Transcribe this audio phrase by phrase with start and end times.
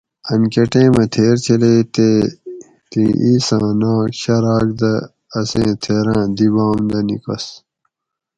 [0.31, 2.09] ان کہ ٹیمہ تھیر چلیئ تے
[2.89, 4.93] تیں ایساں ناک شراۤک دہ
[5.39, 7.45] اسیں تھیراں دی باۤم دہ نیکیس